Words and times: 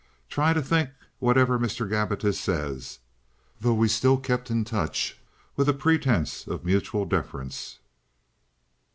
Try 0.31 0.53
to 0.53 0.63
think 0.63 0.89
whatever 1.19 1.59
Mr. 1.59 1.87
Gabbitas 1.87 2.39
says"—though 2.39 3.73
we 3.75 3.87
still 3.87 4.17
kept 4.17 4.49
in 4.49 4.65
touch 4.65 5.19
with 5.55 5.69
a 5.69 5.73
pretence 5.75 6.47
of 6.47 6.65
mutual 6.65 7.05
deference. 7.05 7.77